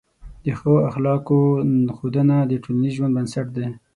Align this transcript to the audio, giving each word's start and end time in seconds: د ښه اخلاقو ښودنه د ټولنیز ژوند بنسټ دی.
د 0.43 0.45
ښه 0.59 0.73
اخلاقو 0.89 1.39
ښودنه 1.95 2.37
د 2.45 2.51
ټولنیز 2.63 2.93
ژوند 2.97 3.15
بنسټ 3.17 3.47
دی. 3.57 3.67